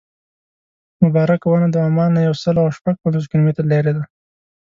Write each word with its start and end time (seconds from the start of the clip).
مبارکه 1.03 1.45
ونه 1.49 1.67
د 1.71 1.75
عمان 1.87 2.09
نه 2.15 2.21
یو 2.27 2.35
سل 2.43 2.55
او 2.63 2.75
شپږ 2.77 2.95
پنځوس 3.01 3.25
کیلومتره 3.31 3.67
لرې 3.73 3.93
ده. 3.97 4.03